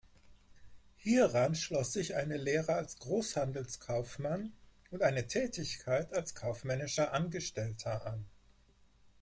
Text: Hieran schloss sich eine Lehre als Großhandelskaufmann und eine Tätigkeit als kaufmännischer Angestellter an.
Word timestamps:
Hieran 0.97 1.53
schloss 1.53 1.93
sich 1.93 2.15
eine 2.15 2.37
Lehre 2.37 2.73
als 2.73 2.97
Großhandelskaufmann 2.97 4.51
und 4.89 5.03
eine 5.03 5.27
Tätigkeit 5.27 6.11
als 6.15 6.33
kaufmännischer 6.33 7.13
Angestellter 7.13 8.03
an. 8.07 8.25